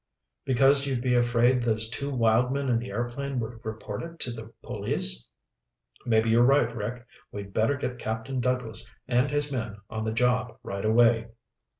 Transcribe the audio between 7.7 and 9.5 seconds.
get Captain Douglas and